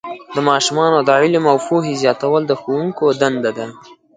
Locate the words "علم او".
1.21-1.57